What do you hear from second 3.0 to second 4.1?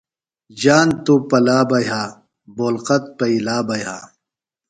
پیِئلا بہ یھہ۔